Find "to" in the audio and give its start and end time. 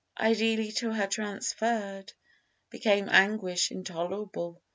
0.77-0.91